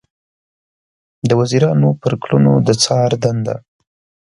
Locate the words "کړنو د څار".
2.21-3.11